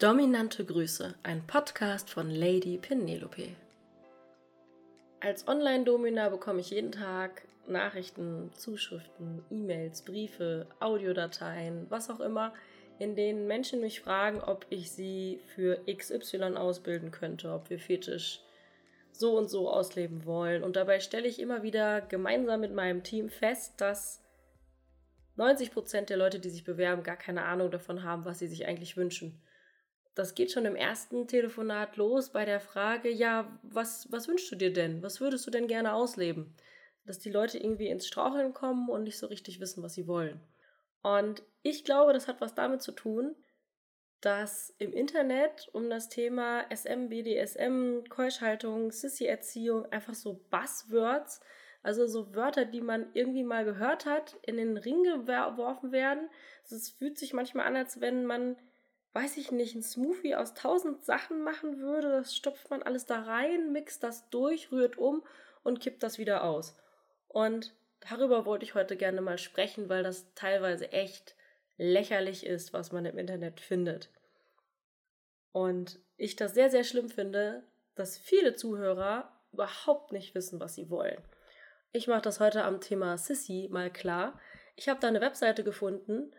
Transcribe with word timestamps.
Dominante 0.00 0.64
Grüße, 0.64 1.14
ein 1.24 1.46
Podcast 1.46 2.08
von 2.08 2.30
Lady 2.30 2.78
Penelope. 2.78 3.48
Als 5.20 5.46
Online-Domina 5.46 6.30
bekomme 6.30 6.60
ich 6.60 6.70
jeden 6.70 6.90
Tag 6.90 7.42
Nachrichten, 7.66 8.50
Zuschriften, 8.54 9.44
E-Mails, 9.50 10.00
Briefe, 10.00 10.66
Audiodateien, 10.80 11.84
was 11.90 12.08
auch 12.08 12.20
immer, 12.20 12.54
in 12.98 13.14
denen 13.14 13.46
Menschen 13.46 13.82
mich 13.82 14.00
fragen, 14.00 14.40
ob 14.40 14.64
ich 14.70 14.90
sie 14.90 15.38
für 15.54 15.84
XY 15.84 16.56
ausbilden 16.56 17.10
könnte, 17.10 17.52
ob 17.52 17.68
wir 17.68 17.78
Fetisch 17.78 18.40
so 19.12 19.36
und 19.36 19.50
so 19.50 19.68
ausleben 19.68 20.24
wollen. 20.24 20.62
Und 20.62 20.76
dabei 20.76 21.00
stelle 21.00 21.28
ich 21.28 21.38
immer 21.38 21.62
wieder 21.62 22.00
gemeinsam 22.00 22.62
mit 22.62 22.72
meinem 22.72 23.02
Team 23.02 23.28
fest, 23.28 23.74
dass 23.82 24.22
90% 25.36 26.06
der 26.06 26.16
Leute, 26.16 26.40
die 26.40 26.48
sich 26.48 26.64
bewerben, 26.64 27.02
gar 27.02 27.16
keine 27.16 27.44
Ahnung 27.44 27.70
davon 27.70 28.02
haben, 28.02 28.24
was 28.24 28.38
sie 28.38 28.48
sich 28.48 28.66
eigentlich 28.66 28.96
wünschen 28.96 29.38
das 30.14 30.34
geht 30.34 30.50
schon 30.50 30.64
im 30.64 30.76
ersten 30.76 31.28
Telefonat 31.28 31.96
los 31.96 32.30
bei 32.30 32.44
der 32.44 32.60
Frage, 32.60 33.10
ja, 33.10 33.58
was, 33.62 34.10
was 34.10 34.28
wünschst 34.28 34.50
du 34.50 34.56
dir 34.56 34.72
denn? 34.72 35.02
Was 35.02 35.20
würdest 35.20 35.46
du 35.46 35.50
denn 35.50 35.68
gerne 35.68 35.94
ausleben? 35.94 36.54
Dass 37.06 37.18
die 37.18 37.30
Leute 37.30 37.58
irgendwie 37.58 37.88
ins 37.88 38.06
Straucheln 38.06 38.52
kommen 38.52 38.88
und 38.88 39.04
nicht 39.04 39.18
so 39.18 39.26
richtig 39.26 39.60
wissen, 39.60 39.82
was 39.82 39.94
sie 39.94 40.06
wollen. 40.06 40.40
Und 41.02 41.42
ich 41.62 41.84
glaube, 41.84 42.12
das 42.12 42.28
hat 42.28 42.40
was 42.40 42.54
damit 42.54 42.82
zu 42.82 42.92
tun, 42.92 43.34
dass 44.20 44.74
im 44.78 44.92
Internet 44.92 45.68
um 45.72 45.88
das 45.88 46.08
Thema 46.08 46.66
SM, 46.70 47.08
BDSM, 47.08 48.04
Keuschhaltung, 48.08 48.90
Sissy-Erziehung 48.90 49.86
einfach 49.86 50.14
so 50.14 50.44
Buzzwords, 50.50 51.40
also 51.82 52.06
so 52.06 52.34
Wörter, 52.34 52.66
die 52.66 52.82
man 52.82 53.06
irgendwie 53.14 53.44
mal 53.44 53.64
gehört 53.64 54.04
hat, 54.04 54.36
in 54.42 54.58
den 54.58 54.76
Ring 54.76 55.02
geworfen 55.02 55.92
werden. 55.92 56.28
Es 56.64 56.90
fühlt 56.90 57.16
sich 57.18 57.32
manchmal 57.32 57.66
an, 57.66 57.76
als 57.76 58.02
wenn 58.02 58.26
man 58.26 58.56
weiß 59.12 59.36
ich 59.36 59.50
nicht, 59.50 59.74
ein 59.74 59.82
Smoothie 59.82 60.36
aus 60.36 60.54
tausend 60.54 61.04
Sachen 61.04 61.42
machen 61.42 61.80
würde. 61.80 62.08
Das 62.10 62.36
stopft 62.36 62.70
man 62.70 62.82
alles 62.82 63.06
da 63.06 63.22
rein, 63.22 63.72
mixt 63.72 64.02
das 64.02 64.28
durch, 64.30 64.70
rührt 64.70 64.98
um 64.98 65.24
und 65.62 65.80
kippt 65.80 66.02
das 66.02 66.18
wieder 66.18 66.44
aus. 66.44 66.76
Und 67.28 67.74
darüber 68.08 68.46
wollte 68.46 68.64
ich 68.64 68.74
heute 68.74 68.96
gerne 68.96 69.20
mal 69.20 69.38
sprechen, 69.38 69.88
weil 69.88 70.02
das 70.02 70.32
teilweise 70.34 70.92
echt 70.92 71.34
lächerlich 71.76 72.46
ist, 72.46 72.72
was 72.72 72.92
man 72.92 73.04
im 73.04 73.18
Internet 73.18 73.60
findet. 73.60 74.10
Und 75.52 75.98
ich 76.16 76.36
das 76.36 76.54
sehr, 76.54 76.70
sehr 76.70 76.84
schlimm 76.84 77.08
finde, 77.08 77.64
dass 77.96 78.18
viele 78.18 78.54
Zuhörer 78.54 79.32
überhaupt 79.52 80.12
nicht 80.12 80.34
wissen, 80.34 80.60
was 80.60 80.74
sie 80.74 80.90
wollen. 80.90 81.20
Ich 81.92 82.06
mache 82.06 82.22
das 82.22 82.38
heute 82.38 82.62
am 82.62 82.80
Thema 82.80 83.18
Sissy 83.18 83.68
mal 83.70 83.90
klar. 83.90 84.38
Ich 84.76 84.88
habe 84.88 85.00
da 85.00 85.08
eine 85.08 85.20
Webseite 85.20 85.64
gefunden, 85.64 86.32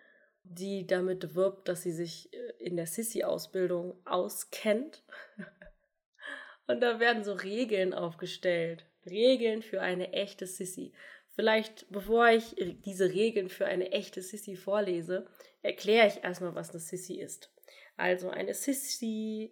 die 0.44 0.88
damit 0.88 1.36
wirbt, 1.36 1.68
dass 1.68 1.82
sie 1.84 1.92
sich 1.92 2.34
äh, 2.34 2.51
in 2.62 2.76
der 2.76 2.88
Sissy-Ausbildung 2.88 3.96
auskennt. 4.06 5.04
Und 6.68 6.82
da 6.82 7.00
werden 7.00 7.24
so 7.24 7.34
Regeln 7.34 7.94
aufgestellt. 7.94 8.86
Regeln 9.06 9.62
für 9.62 9.82
eine 9.82 10.14
echte 10.14 10.46
Sissy. 10.46 10.94
Vielleicht, 11.36 11.90
bevor 11.90 12.30
ich 12.30 12.56
diese 12.86 13.12
Regeln 13.12 13.50
für 13.50 13.66
eine 13.66 13.92
echte 13.92 14.22
Sissy 14.22 14.56
vorlese, 14.56 15.28
erkläre 15.62 16.08
ich 16.08 16.24
erstmal, 16.24 16.56
was 16.56 16.70
eine 16.72 16.80
Sissy 16.80 17.20
ist. 17.20 17.52
Also 17.98 18.30
eine 18.30 18.54
Sissy, 18.54 19.52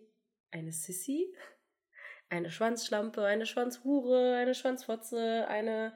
eine 0.51 0.71
Sissy, 0.71 1.33
eine 2.29 2.51
Schwanzschlampe, 2.51 3.23
eine 3.23 3.45
Schwanzhure, 3.45 4.35
eine 4.35 4.53
Schwanzfotze, 4.53 5.47
eine 5.47 5.93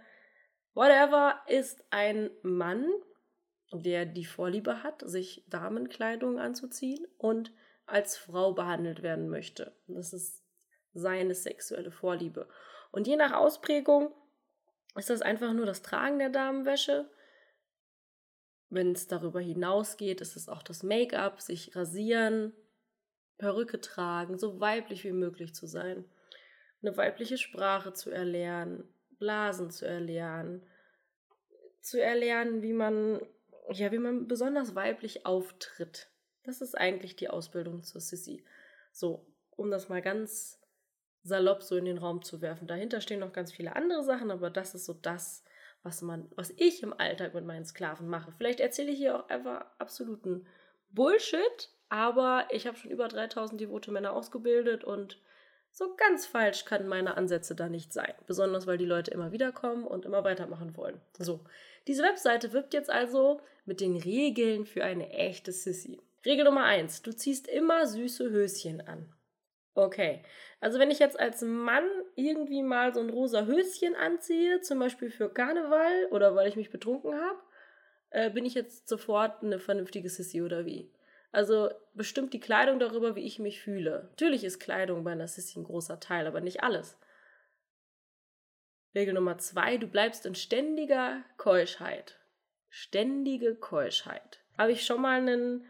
whatever 0.74 1.42
ist 1.48 1.86
ein 1.92 2.32
Mann, 2.42 2.90
der 3.82 4.06
die 4.06 4.26
Vorliebe 4.26 4.84
hat, 4.84 5.02
sich 5.08 5.44
Damenkleidung 5.48 6.40
anzuziehen 6.40 7.06
und 7.18 7.52
als 7.86 8.18
Frau 8.18 8.54
behandelt 8.54 9.04
werden 9.04 9.30
möchte. 9.30 9.76
Das 9.88 10.14
ist 10.14 10.44
seine 10.94 11.36
sexuelle 11.36 11.92
Vorliebe. 11.92 12.48
Und 12.92 13.08
je 13.08 13.16
nach 13.16 13.34
Ausprägung 13.34 14.14
ist 14.96 15.10
das 15.10 15.22
einfach 15.22 15.54
nur 15.54 15.66
das 15.66 15.82
Tragen 15.82 16.20
der 16.20 16.30
Damenwäsche. 16.30 17.10
Wenn 18.70 18.92
es 18.92 19.08
darüber 19.08 19.40
hinausgeht, 19.40 20.22
ist 20.22 20.36
es 20.36 20.50
auch 20.50 20.64
das 20.64 20.84
Make-up, 20.84 21.42
sich 21.42 21.76
rasieren, 21.76 22.54
Perücke 23.38 23.82
tragen, 23.82 24.38
so 24.38 24.60
weiblich 24.60 25.04
wie 25.04 25.12
möglich 25.12 25.54
zu 25.54 25.66
sein, 25.66 26.06
eine 26.82 26.96
weibliche 26.98 27.38
Sprache 27.38 27.94
zu 27.94 28.12
erlernen, 28.12 28.84
Blasen 29.18 29.72
zu 29.72 29.88
erlernen, 29.88 30.66
zu 31.82 32.02
erlernen, 32.02 32.62
wie 32.62 32.74
man 32.74 33.22
ja, 33.72 33.92
wie 33.92 34.00
man 34.00 34.28
besonders 34.28 34.76
weiblich 34.76 35.26
auftritt. 35.26 36.10
Das 36.44 36.62
ist 36.62 36.78
eigentlich 36.78 37.16
die 37.16 37.30
Ausbildung 37.30 37.84
zur 37.84 38.02
Sissy. 38.02 38.44
So, 38.92 39.26
um 39.52 39.72
das 39.72 39.90
mal 39.90 40.02
ganz 40.02 40.60
salopp 41.24 41.64
so 41.64 41.78
in 41.78 41.86
den 41.86 41.98
Raum 41.98 42.22
zu 42.22 42.42
werfen. 42.42 42.68
Dahinter 42.68 43.00
stehen 43.02 43.22
noch 43.22 43.32
ganz 43.32 43.52
viele 43.52 43.76
andere 43.76 44.04
Sachen, 44.04 44.30
aber 44.30 44.50
das 44.50 44.76
ist 44.76 44.86
so 44.86 44.94
das, 44.94 45.44
was 45.82 46.02
man, 46.02 46.30
was 46.36 46.52
ich 46.58 46.84
im 46.84 46.94
Alltag 46.94 47.34
mit 47.34 47.46
meinen 47.46 47.66
Sklaven 47.66 48.08
mache. 48.08 48.34
Vielleicht 48.38 48.60
erzähle 48.60 48.92
ich 48.92 48.98
hier 48.98 49.18
auch 49.18 49.30
einfach 49.30 49.66
absoluten 49.80 50.46
Bullshit, 50.90 51.70
aber 51.90 52.48
ich 52.52 52.68
habe 52.68 52.78
schon 52.78 52.92
über 52.92 53.08
3000 53.08 53.60
devote 53.60 53.92
Männer 53.92 54.14
ausgebildet 54.14 54.84
und 54.84 55.20
so 55.74 55.96
ganz 55.96 56.28
falsch 56.28 56.66
kann 56.66 56.88
meine 56.88 57.18
Ansätze 57.18 57.56
da 57.56 57.68
nicht 57.68 57.92
sein. 57.92 58.14
Besonders 58.28 58.68
weil 58.68 58.78
die 58.78 58.86
Leute 58.86 59.12
immer 59.12 59.32
wieder 59.32 59.52
kommen 59.52 59.86
und 59.86 60.06
immer 60.06 60.24
weitermachen 60.24 60.78
wollen. 60.78 61.02
So, 61.18 61.42
diese 61.88 62.04
Webseite 62.04 62.54
wirbt 62.54 62.74
jetzt 62.76 62.92
also 62.92 63.42
mit 63.66 63.82
den 63.82 63.98
Regeln 63.98 64.66
für 64.66 64.84
eine 64.84 65.10
echte 65.10 65.52
Sissy. 65.52 66.00
Regel 66.26 66.46
Nummer 66.46 66.64
1. 66.66 67.02
Du 67.02 67.12
ziehst 67.12 67.48
immer 67.48 67.88
süße 67.88 68.30
Höschen 68.30 68.82
an. 68.88 69.12
Okay, 69.74 70.24
also 70.62 70.78
wenn 70.78 70.92
ich 70.92 71.00
jetzt 71.00 71.20
als 71.20 71.42
Mann 71.42 71.90
irgendwie 72.16 72.62
mal 72.62 72.94
so 72.94 73.00
ein 73.00 73.10
rosa 73.10 73.46
Höschen 73.46 73.96
anziehe, 73.96 74.62
zum 74.62 74.78
Beispiel 74.78 75.10
für 75.10 75.30
Karneval 75.30 76.08
oder 76.12 76.36
weil 76.36 76.48
ich 76.48 76.56
mich 76.56 76.70
betrunken 76.70 77.16
habe, 77.16 77.40
äh, 78.12 78.30
bin 78.30 78.46
ich 78.46 78.54
jetzt 78.54 78.88
sofort 78.88 79.42
eine 79.42 79.58
vernünftige 79.58 80.10
Sissy 80.10 80.44
oder 80.44 80.68
wie? 80.68 80.92
Also 81.34 81.72
bestimmt 81.96 82.32
die 82.34 82.40
Kleidung 82.40 82.80
darüber, 82.80 83.16
wie 83.16 83.26
ich 83.26 83.40
mich 83.40 83.60
fühle. 83.60 84.08
Natürlich 84.12 84.44
ist 84.44 84.60
Kleidung 84.60 85.04
bei 85.04 85.16
Sissy 85.26 85.60
ein 85.60 85.64
großer 85.64 86.00
Teil, 86.00 86.28
aber 86.28 86.42
nicht 86.42 86.62
alles. 86.62 86.96
Regel 88.94 89.16
Nummer 89.16 89.40
zwei, 89.40 89.78
du 89.78 89.88
bleibst 89.88 90.28
in 90.28 90.36
ständiger 90.36 91.24
Keuschheit. 91.38 92.20
Ständige 92.70 93.56
Keuschheit. 93.56 94.42
Habe 94.60 94.74
ich 94.74 94.86
schon 94.86 95.02
mal 95.02 95.18
einen, 95.18 95.68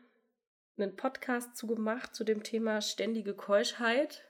einen 0.77 0.97
Podcast 0.97 1.55
zu 1.55 1.65
gemacht 1.65 2.13
zu 2.13 2.25
dem 2.25 2.43
Thema 2.43 2.81
ständige 2.81 3.33
Keuschheit? 3.33 4.25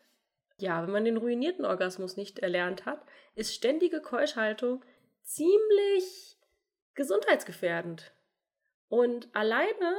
Ja, 0.59 0.83
wenn 0.83 0.91
man 0.91 1.05
den 1.05 1.17
ruinierten 1.17 1.65
Orgasmus 1.65 2.15
nicht 2.15 2.39
erlernt 2.39 2.85
hat, 2.85 3.03
ist 3.33 3.55
ständige 3.55 4.01
Keuschhaltung 4.01 4.85
ziemlich 5.23 6.37
gesundheitsgefährdend. 6.93 8.11
Und 8.87 9.35
alleine 9.35 9.95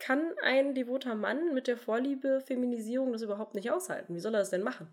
kann 0.00 0.34
ein 0.42 0.74
devoter 0.74 1.14
Mann 1.14 1.54
mit 1.54 1.68
der 1.68 1.76
Vorliebe 1.76 2.40
Feminisierung 2.40 3.12
das 3.12 3.22
überhaupt 3.22 3.54
nicht 3.54 3.70
aushalten. 3.70 4.14
Wie 4.14 4.20
soll 4.20 4.34
er 4.34 4.40
das 4.40 4.50
denn 4.50 4.62
machen? 4.62 4.92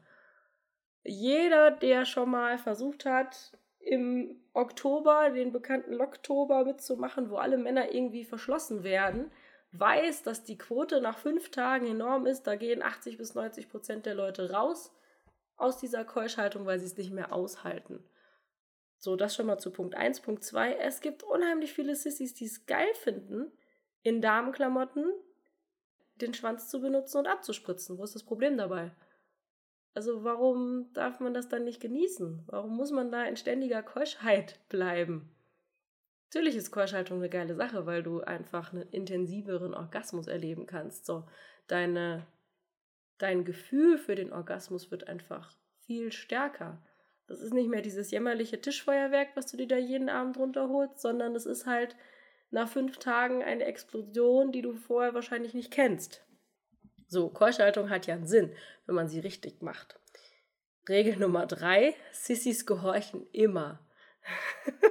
Jeder, 1.03 1.72
der 1.72 2.06
schon 2.06 2.29
mal 2.29 2.57
versucht 2.57 3.06
hat, 3.06 3.57
im 3.79 4.41
Oktober, 4.53 5.29
den 5.29 5.53
bekannten 5.53 5.94
Locktober 5.94 6.66
mitzumachen, 6.66 7.29
wo 7.29 7.38
alle 7.38 7.57
Männer 7.57 7.94
irgendwie 7.94 8.25
verschlossen 8.25 8.84
werden, 8.84 9.31
weiß, 9.72 10.23
dass 10.23 10.44
die 10.44 10.57
Quote 10.57 11.00
nach 11.00 11.17
fünf 11.17 11.51
Tagen 11.51 11.88
enorm 11.88 12.25
ist. 12.25 12.44
Da 12.44 12.56
gehen 12.56 12.84
80 12.84 13.17
bis 13.17 13.34
90 13.34 13.69
Prozent 13.69 14.06
der 14.06 14.16
Leute 14.16 14.51
raus 14.51 14.94
aus 15.56 15.78
dieser 15.78 16.03
Keuschhaltung, 16.03 16.66
weil 16.66 16.79
sie 16.79 16.85
es 16.85 16.97
nicht 16.97 17.12
mehr 17.12 17.34
aushalten. 17.34 18.03
So, 18.97 19.16
das 19.16 19.35
schon 19.35 19.46
mal 19.46 19.59
zu 19.59 19.72
Punkt 19.72 19.96
1. 19.96 20.22
Punkt 20.22 20.44
2. 20.44 20.73
Es 20.75 21.01
gibt 21.01 21.23
unheimlich 21.23 21.72
viele 21.72 21.96
Sissys, 21.96 22.34
die 22.34 22.46
es 22.46 22.66
geil 22.66 22.94
finden, 22.96 23.51
in 24.07 24.22
Damenklamotten 24.22 25.12
den 26.22 26.34
Schwanz 26.34 26.69
zu 26.69 26.79
benutzen 26.79 27.18
und 27.18 27.28
abzuspritzen. 27.28 27.97
Wo 27.97 28.05
ist 28.05 28.16
das 28.16 28.23
Problem 28.23 28.58
dabei? 28.58 28.91
Also 29.93 30.23
warum 30.23 30.93
darf 30.93 31.20
man 31.20 31.34
das 31.34 31.49
dann 31.49 31.66
nicht 31.66 31.81
genießen? 31.81 32.43
Warum 32.47 32.78
muss 32.78 32.91
man 32.91 33.11
da 33.11 33.26
in 33.26 33.35
ständiger 33.35 33.84
Keuschheit 33.84 34.61
bleiben? 34.70 35.29
Natürlich 36.29 36.55
ist 36.55 36.72
Keuschhaltung 36.72 37.17
eine 37.17 37.29
geile 37.29 37.55
Sache, 37.55 37.85
weil 37.85 38.02
du 38.02 38.22
einfach 38.22 38.72
einen 38.72 38.87
intensiveren 38.91 39.73
Orgasmus 39.73 40.28
erleben 40.28 40.67
kannst. 40.67 41.05
So, 41.05 41.28
deine, 41.67 42.26
dein 43.17 43.43
Gefühl 43.43 43.97
für 43.97 44.16
den 44.16 44.31
Orgasmus 44.31 44.90
wird 44.90 45.09
einfach 45.09 45.53
viel 45.85 46.14
stärker. 46.14 46.81
Das 47.28 47.41
ist 47.41 47.53
nicht 47.53 47.70
mehr 47.70 47.81
dieses 47.81 48.11
jämmerliche 48.11 48.61
Tischfeuerwerk, 48.61 49.35
was 49.35 49.47
du 49.47 49.58
dir 49.58 49.67
da 49.67 49.78
jeden 49.78 50.08
Abend 50.08 50.37
runterholst, 50.37 51.02
sondern 51.02 51.35
es 51.35 51.46
ist 51.46 51.66
halt 51.66 51.97
nach 52.49 52.70
fünf 52.70 52.97
Tagen 52.97 53.44
eine 53.44 53.66
Explosion, 53.66 54.52
die 54.52 54.61
du 54.61 54.73
vorher 54.73 55.14
wahrscheinlich 55.14 55.53
nicht 55.53 55.72
kennst. 55.72 56.26
So, 57.08 57.29
Keuschhaltung 57.29 57.90
hat 57.90 58.08
ja 58.08 58.16
einen 58.16 58.28
Sinn, 58.28 58.53
wenn 58.85 58.96
man 58.96 59.08
sie 59.08 59.20
richtig 59.20 59.61
macht. 59.61 59.99
Regel 60.90 61.17
Nummer 61.17 61.46
drei, 61.46 61.96
Sissys 62.11 62.66
gehorchen 62.66 63.28
immer. 63.32 63.79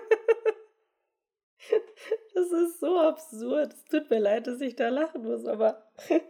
das 2.35 2.53
ist 2.53 2.81
so 2.81 2.99
absurd. 2.99 3.73
Es 3.73 3.85
tut 3.85 4.11
mir 4.11 4.19
leid, 4.19 4.47
dass 4.47 4.61
ich 4.61 4.77
da 4.77 4.89
lachen 4.89 5.23
muss, 5.23 5.47
aber 5.47 5.91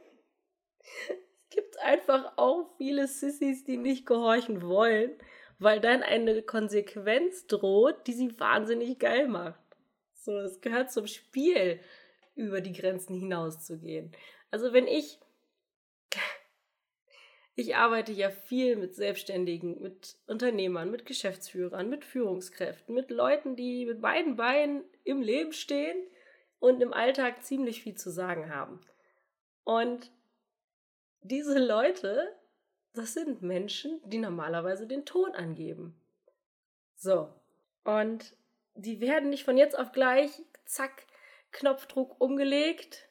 einfach 1.83 2.37
auch 2.37 2.69
viele 2.77 3.07
Sissys, 3.07 3.65
die 3.65 3.77
nicht 3.77 4.07
gehorchen 4.07 4.63
wollen, 4.63 5.17
weil 5.59 5.81
dann 5.81 6.03
eine 6.03 6.43
Konsequenz 6.43 7.47
droht, 7.47 8.07
die 8.07 8.13
sie 8.13 8.39
wahnsinnig 8.39 8.99
geil 8.99 9.29
macht. 9.29 9.66
So, 10.27 10.37
es 10.41 10.61
gehört 10.61 10.91
zum 10.91 11.07
Spiel, 11.07 11.79
über 12.35 12.61
die 12.61 12.73
Grenzen 12.73 13.15
hinauszugehen. 13.15 14.11
Also 14.51 14.73
wenn 14.73 14.89
ich 14.89 15.21
ich 17.55 17.77
arbeite 17.77 18.13
ja 18.13 18.29
viel 18.29 18.77
mit 18.77 18.95
Selbstständigen, 18.95 19.81
mit 19.81 20.19
Unternehmern, 20.27 20.91
mit 20.91 21.07
Geschäftsführern, 21.07 21.89
mit 21.89 22.05
Führungskräften, 22.05 22.95
mit 22.95 23.11
Leuten, 23.11 23.57
die 23.57 23.87
mit 23.87 24.03
beiden 24.03 24.37
Beinen 24.37 24.85
im 25.05 25.23
Leben 25.23 25.53
stehen 25.53 25.97
und 26.59 26.83
im 26.83 26.93
Alltag 26.93 27.45
ziemlich 27.45 27.83
viel 27.83 27.95
zu 27.95 28.11
sagen 28.11 28.51
haben. 28.53 28.81
Und 29.65 30.11
diese 31.23 31.65
Leute, 31.65 32.35
das 32.93 33.15
sind 33.15 33.43
Menschen, 33.43 34.01
die 34.05 34.19
normalerweise 34.19 34.87
den 34.87 35.07
Ton 35.07 35.33
angeben. 35.33 35.99
So. 36.97 37.33
Und 37.85 38.37
die 38.77 39.01
werden 39.01 39.31
nicht 39.31 39.45
von 39.45 39.57
jetzt 39.57 39.79
auf 39.79 39.93
gleich, 39.93 40.31
zack, 40.65 41.07
Knopfdruck 41.53 42.21
umgelegt, 42.21 43.09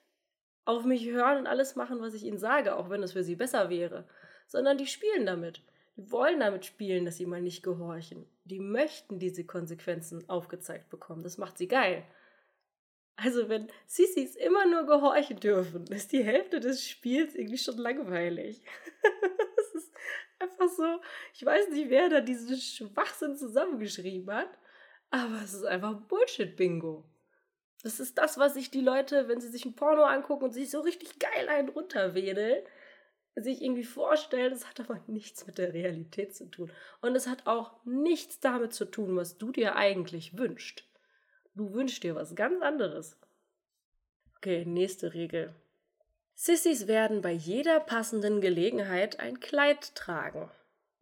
auf 0.66 0.86
mich 0.86 1.06
hören 1.10 1.40
und 1.40 1.48
alles 1.48 1.76
machen, 1.76 2.02
was 2.02 2.14
ich 2.14 2.24
ihnen 2.24 2.38
sage, 2.38 2.76
auch 2.76 2.90
wenn 2.90 3.04
es 3.04 3.14
für 3.14 3.24
sie 3.24 3.36
besser 3.36 3.70
wäre 3.70 4.06
sondern 4.48 4.78
die 4.78 4.88
spielen 4.88 5.26
damit. 5.26 5.62
Die 5.98 6.12
wollen 6.12 6.42
damit 6.42 6.66
spielen, 6.66 7.06
dass 7.06 7.18
sie 7.18 7.26
mal 7.26 7.42
nicht 7.42 7.64
gehorchen. 7.64 8.26
Die 8.44 8.60
möchten 8.60 9.18
diese 9.18 9.46
Konsequenzen 9.46 10.28
aufgezeigt 10.30 10.90
bekommen. 10.90 11.24
Das 11.24 11.38
macht 11.38 11.58
sie 11.58 11.68
geil. 11.68 12.04
Also 13.16 13.48
wenn 13.48 13.68
Sissis 13.88 14.36
immer 14.36 14.66
nur 14.68 14.86
gehorchen 14.86 15.40
dürfen, 15.40 15.88
ist 15.88 16.12
die 16.12 16.24
Hälfte 16.24 16.60
des 16.60 16.86
Spiels 16.86 17.34
irgendwie 17.34 17.58
schon 17.58 17.78
langweilig. 17.78 18.62
das 19.56 19.84
ist 19.84 19.94
einfach 20.38 20.68
so, 20.68 21.02
ich 21.34 21.46
weiß 21.46 21.70
nicht, 21.70 21.90
wer 21.90 22.10
da 22.10 22.20
diesen 22.20 22.58
Schwachsinn 22.58 23.38
zusammengeschrieben 23.38 24.30
hat, 24.34 24.60
aber 25.12 25.42
es 25.44 25.54
ist 25.54 25.66
einfach 25.66 25.96
Bullshit-Bingo. 25.96 27.04
Das 27.84 28.00
ist 28.00 28.18
das, 28.18 28.38
was 28.38 28.56
sich 28.56 28.72
die 28.72 28.81
Leute, 28.81 29.28
wenn 29.28 29.40
sie 29.40 29.50
sich 29.50 29.66
ein 29.66 29.75
Porno 29.75 30.04
angucken 30.04 30.46
und 30.46 30.54
sich 30.54 30.72
so 30.72 30.81
richtig 30.81 31.19
geil 31.19 31.50
einen 31.50 31.69
runterwedeln, 31.69 32.63
sich 33.36 33.62
irgendwie 33.62 33.84
vorstellen, 33.84 34.52
das 34.52 34.68
hat 34.68 34.80
aber 34.80 35.00
nichts 35.07 35.46
mit 35.46 35.57
der 35.57 35.74
Realität 35.74 36.36
zu 36.36 36.46
tun. 36.50 36.72
Und 37.02 37.16
es 37.16 37.28
hat 37.28 37.48
auch 37.48 37.74
nichts 37.86 38.40
damit 38.40 38.74
zu 38.74 38.86
tun, 38.86 39.16
was 39.18 39.38
du 39.38 39.52
dir 39.52 39.75
eigentlich 39.75 40.38
wünschst. 40.38 40.86
Du 41.54 41.74
wünschst 41.74 42.04
dir 42.04 42.16
was 42.16 42.36
ganz 42.36 42.62
anderes. 42.62 43.18
Okay, 44.38 44.66
nächste 44.66 45.13
Regel. 45.13 45.54
Sissys 46.34 46.88
werden 46.88 47.22
bei 47.22 47.31
jeder 47.31 47.80
passenden 47.80 48.42
Gelegenheit 48.42 49.19
ein 49.19 49.40
Kleid 49.40 49.96
tragen. 49.96 50.50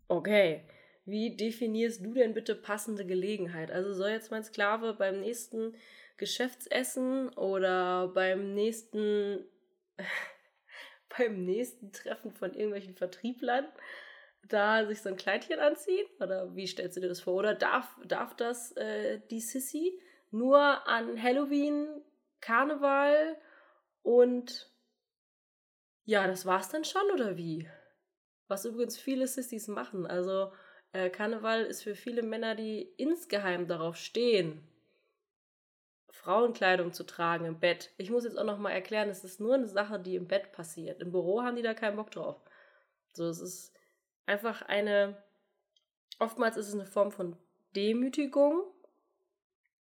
Okay, 0.07 0.63
wie 1.05 1.35
definierst 1.35 2.05
du 2.05 2.13
denn 2.13 2.33
bitte 2.33 2.55
passende 2.55 3.05
Gelegenheit? 3.05 3.71
Also 3.71 3.94
soll 3.94 4.09
jetzt 4.09 4.31
mein 4.31 4.44
Sklave 4.44 4.94
beim 4.94 5.19
nächsten 5.19 5.75
Geschäftsessen 6.17 7.29
oder 7.29 8.07
beim 8.09 8.53
nächsten 8.53 9.45
beim 11.17 11.45
nächsten 11.45 11.91
Treffen 11.91 12.31
von 12.31 12.53
irgendwelchen 12.53 12.95
Vertrieblern 12.95 13.67
da 14.47 14.85
sich 14.85 15.01
so 15.01 15.09
ein 15.09 15.17
Kleidchen 15.17 15.59
anziehen? 15.59 16.05
Oder 16.19 16.55
wie 16.55 16.67
stellst 16.67 16.97
du 16.97 17.01
dir 17.01 17.09
das 17.09 17.21
vor? 17.21 17.35
Oder 17.35 17.56
darf, 17.56 17.97
darf 18.06 18.35
das 18.35 18.71
äh, 18.73 19.21
die 19.29 19.39
Sissy 19.39 19.99
nur 20.31 20.88
an 20.88 21.21
Halloween, 21.21 22.01
Karneval 22.41 23.38
und 24.01 24.69
ja, 26.06 26.27
das 26.27 26.45
war's 26.45 26.69
dann 26.69 26.83
schon 26.83 27.09
oder 27.13 27.38
wie? 27.38 27.69
Was 28.47 28.65
übrigens 28.65 28.97
viele 28.97 29.27
Sissys 29.27 29.69
machen. 29.69 30.06
Also 30.06 30.51
äh, 30.94 31.10
Karneval 31.10 31.63
ist 31.63 31.84
für 31.84 31.95
viele 31.95 32.24
Männer, 32.24 32.56
die 32.56 32.84
insgeheim 32.98 33.68
darauf 33.68 33.98
stehen, 33.98 34.62
Frauenkleidung 36.12 36.94
zu 36.94 37.04
tragen 37.04 37.45
im 37.45 37.60
Bett. 37.60 37.92
Ich 37.98 38.12
muss 38.12 38.24
jetzt 38.24 38.38
auch 38.38 38.45
noch 38.45 38.60
mal 38.60 38.72
erklären, 38.72 39.10
es 39.10 39.24
ist 39.24 39.40
nur 39.40 39.56
eine 39.56 39.68
Sache, 39.68 40.00
die 40.00 40.16
im 40.16 40.28
Bett 40.28 40.51
passiert. 40.51 41.01
Im 41.01 41.12
Büro 41.12 41.42
haben 41.42 41.56
die 41.56 41.63
da 41.63 41.74
keinen 41.74 41.98
Bock 41.98 42.12
drauf. 42.12 42.40
So, 43.13 43.28
es 43.28 43.42
ist 43.42 43.74
einfach 44.25 44.62
eine. 44.62 45.22
Oftmals 46.19 46.56
ist 46.56 46.68
es 46.68 46.75
eine 46.75 46.86
Form 46.86 47.12
von 47.12 47.36
Demütigung, 47.75 48.63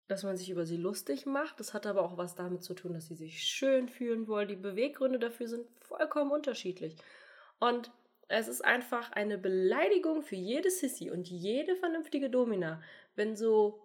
dass 0.06 0.22
man 0.22 0.36
sich 0.36 0.50
über 0.50 0.66
sie 0.66 0.76
lustig 0.76 1.24
macht. 1.24 1.58
Das 1.58 1.72
hat 1.72 1.86
aber 1.86 2.02
auch 2.02 2.18
was 2.18 2.34
damit 2.34 2.62
zu 2.62 2.74
tun, 2.74 2.92
dass 2.92 3.06
sie 3.06 3.14
sich 3.14 3.42
schön 3.42 3.88
fühlen 3.88 4.28
wollen. 4.28 4.48
Die 4.48 4.56
Beweggründe 4.56 5.18
dafür 5.18 5.48
sind 5.48 5.66
vollkommen 5.80 6.30
unterschiedlich. 6.30 6.96
Und 7.58 7.90
es 8.30 8.46
ist 8.46 8.64
einfach 8.64 9.10
eine 9.12 9.38
Beleidigung 9.38 10.22
für 10.22 10.36
jede 10.36 10.70
Sissy 10.70 11.10
und 11.10 11.28
jede 11.28 11.74
vernünftige 11.74 12.30
Domina, 12.30 12.80
wenn 13.16 13.34
so 13.34 13.82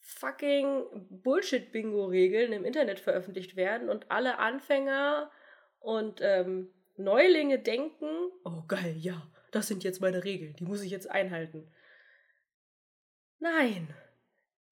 fucking 0.00 0.84
Bullshit-Bingo-Regeln 1.10 2.52
im 2.52 2.64
Internet 2.64 2.98
veröffentlicht 2.98 3.54
werden 3.54 3.90
und 3.90 4.10
alle 4.10 4.38
Anfänger 4.38 5.30
und 5.80 6.20
ähm, 6.22 6.70
Neulinge 6.96 7.58
denken, 7.58 8.06
oh 8.44 8.62
geil, 8.66 8.96
ja, 8.98 9.30
das 9.50 9.68
sind 9.68 9.84
jetzt 9.84 10.00
meine 10.00 10.24
Regeln, 10.24 10.56
die 10.56 10.64
muss 10.64 10.80
ich 10.80 10.90
jetzt 10.90 11.10
einhalten. 11.10 11.70
Nein, 13.38 13.94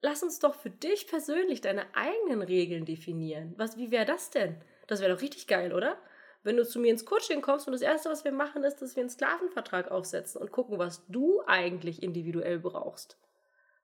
lass 0.00 0.22
uns 0.22 0.38
doch 0.38 0.54
für 0.54 0.70
dich 0.70 1.06
persönlich 1.06 1.60
deine 1.60 1.94
eigenen 1.94 2.40
Regeln 2.40 2.86
definieren. 2.86 3.52
Was, 3.58 3.76
wie 3.76 3.90
wäre 3.90 4.06
das 4.06 4.30
denn? 4.30 4.56
Das 4.86 5.00
wäre 5.00 5.12
doch 5.12 5.20
richtig 5.20 5.46
geil, 5.46 5.74
oder? 5.74 6.00
Wenn 6.42 6.56
du 6.56 6.66
zu 6.66 6.78
mir 6.80 6.90
ins 6.90 7.04
Coaching 7.04 7.42
kommst 7.42 7.66
und 7.66 7.72
das 7.72 7.82
Erste, 7.82 8.08
was 8.08 8.24
wir 8.24 8.32
machen, 8.32 8.64
ist, 8.64 8.76
dass 8.76 8.96
wir 8.96 9.02
einen 9.02 9.10
Sklavenvertrag 9.10 9.90
aufsetzen 9.90 10.40
und 10.40 10.52
gucken, 10.52 10.78
was 10.78 11.06
du 11.08 11.42
eigentlich 11.46 12.02
individuell 12.02 12.58
brauchst 12.58 13.18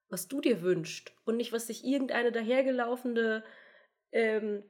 was 0.09 0.29
du 0.29 0.41
dir 0.41 0.63
wünschst 0.63 1.13
und 1.25 1.37
nicht, 1.37 1.53
was 1.53 1.67
sich 1.67 1.85
irgendeine 1.85 2.33
dahergelaufene, 2.33 3.45
ähm, 4.13 4.63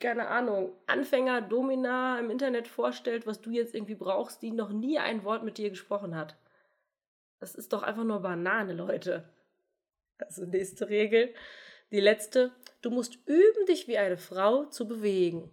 keine 0.00 0.28
Ahnung, 0.28 0.72
Anfänger, 0.86 1.42
Domina 1.42 2.18
im 2.18 2.30
Internet 2.30 2.68
vorstellt, 2.68 3.26
was 3.26 3.40
du 3.40 3.50
jetzt 3.50 3.74
irgendwie 3.74 3.96
brauchst, 3.96 4.42
die 4.42 4.52
noch 4.52 4.70
nie 4.70 4.98
ein 4.98 5.24
Wort 5.24 5.44
mit 5.44 5.58
dir 5.58 5.70
gesprochen 5.70 6.16
hat. 6.16 6.36
Das 7.40 7.54
ist 7.54 7.72
doch 7.72 7.82
einfach 7.82 8.04
nur 8.04 8.20
Banane, 8.20 8.72
Leute. 8.72 9.28
Also 10.18 10.44
nächste 10.44 10.88
Regel. 10.88 11.34
Die 11.90 12.00
letzte. 12.00 12.52
Du 12.80 12.90
musst 12.90 13.18
üben, 13.26 13.66
dich 13.66 13.88
wie 13.88 13.98
eine 13.98 14.16
Frau 14.16 14.64
zu 14.64 14.86
bewegen. 14.86 15.50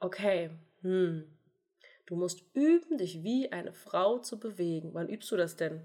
Okay. 0.00 0.50
Hm. 0.82 1.24
Du 2.06 2.16
musst 2.16 2.42
üben, 2.54 2.96
dich 2.96 3.22
wie 3.22 3.52
eine 3.52 3.72
Frau 3.72 4.18
zu 4.18 4.40
bewegen. 4.40 4.94
Wann 4.94 5.08
übst 5.08 5.30
du 5.30 5.36
das 5.36 5.56
denn? 5.56 5.82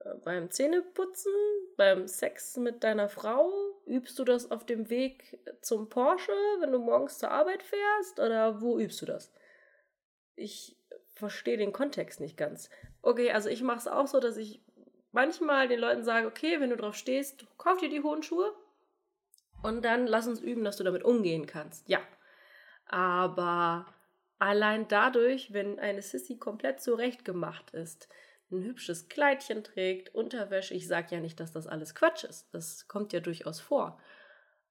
Äh, 0.00 0.14
beim 0.24 0.50
Zähneputzen, 0.50 1.32
beim 1.76 2.06
Sex 2.06 2.56
mit 2.56 2.84
deiner 2.84 3.08
Frau? 3.08 3.50
Übst 3.86 4.18
du 4.18 4.24
das 4.24 4.50
auf 4.50 4.66
dem 4.66 4.90
Weg 4.90 5.38
zum 5.62 5.88
Porsche, 5.88 6.32
wenn 6.60 6.72
du 6.72 6.78
morgens 6.78 7.18
zur 7.18 7.30
Arbeit 7.30 7.62
fährst? 7.62 8.20
Oder 8.20 8.60
wo 8.60 8.78
übst 8.78 9.00
du 9.02 9.06
das? 9.06 9.32
Ich 10.36 10.76
verstehe 11.14 11.56
den 11.56 11.72
Kontext 11.72 12.20
nicht 12.20 12.36
ganz. 12.36 12.70
Okay, 13.02 13.30
also 13.30 13.48
ich 13.48 13.62
mache 13.62 13.78
es 13.78 13.88
auch 13.88 14.06
so, 14.06 14.20
dass 14.20 14.36
ich 14.36 14.62
manchmal 15.12 15.68
den 15.68 15.80
Leuten 15.80 16.04
sage, 16.04 16.26
okay, 16.26 16.60
wenn 16.60 16.70
du 16.70 16.76
drauf 16.76 16.94
stehst, 16.94 17.46
kauf 17.58 17.78
dir 17.78 17.88
die 17.88 18.02
hohen 18.02 18.22
Schuhe 18.22 18.54
und 19.62 19.84
dann 19.84 20.06
lass 20.06 20.26
uns 20.26 20.40
üben, 20.40 20.64
dass 20.64 20.76
du 20.76 20.84
damit 20.84 21.02
umgehen 21.02 21.46
kannst. 21.46 21.88
Ja. 21.88 22.00
Aber 22.86 23.86
allein 24.40 24.88
dadurch, 24.88 25.52
wenn 25.52 25.78
eine 25.78 26.02
Sissy 26.02 26.38
komplett 26.38 26.80
zurechtgemacht 26.80 27.70
ist, 27.70 28.08
ein 28.50 28.64
hübsches 28.64 29.08
Kleidchen 29.08 29.62
trägt, 29.62 30.14
Unterwäsche. 30.14 30.74
Ich 30.74 30.88
sage 30.88 31.14
ja 31.14 31.20
nicht, 31.20 31.38
dass 31.38 31.52
das 31.52 31.68
alles 31.68 31.94
Quatsch 31.94 32.24
ist. 32.24 32.52
Das 32.52 32.88
kommt 32.88 33.12
ja 33.12 33.20
durchaus 33.20 33.60
vor. 33.60 34.00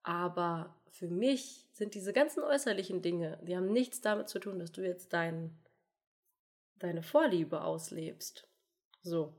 Aber 0.03 0.75
für 0.91 1.07
mich 1.07 1.65
sind 1.71 1.93
diese 1.93 2.11
ganzen 2.11 2.43
äußerlichen 2.43 3.01
Dinge, 3.01 3.39
die 3.43 3.55
haben 3.55 3.71
nichts 3.71 4.01
damit 4.01 4.27
zu 4.27 4.39
tun, 4.39 4.59
dass 4.59 4.71
du 4.71 4.81
jetzt 4.81 5.13
dein, 5.13 5.57
deine 6.79 7.03
Vorliebe 7.03 7.61
auslebst. 7.61 8.47
So. 9.01 9.33